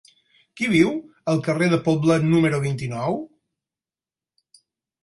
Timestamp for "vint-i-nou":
2.65-3.21